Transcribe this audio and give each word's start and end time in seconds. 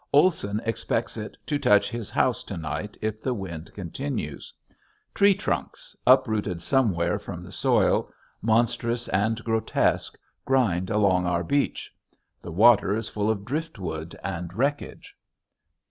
Olson 0.11 0.59
expects 0.65 1.15
it 1.15 1.37
to 1.45 1.59
touch 1.59 1.91
his 1.91 2.09
house 2.09 2.43
to 2.45 2.57
night 2.57 2.97
if 3.03 3.21
the 3.21 3.35
wind 3.35 3.71
continues. 3.75 4.51
Tree 5.13 5.35
trunks, 5.35 5.95
uprooted 6.07 6.59
somewhere 6.59 7.19
from 7.19 7.43
the 7.43 7.51
soil, 7.51 8.11
monstrous 8.41 9.07
and 9.09 9.43
grotesque, 9.43 10.17
grind 10.43 10.89
along 10.89 11.27
our 11.27 11.43
beach; 11.43 11.95
the 12.41 12.51
water 12.51 12.95
is 12.95 13.09
full 13.09 13.29
of 13.29 13.45
driftwood 13.45 14.15
and 14.23 14.55
wreckage. 14.55 15.15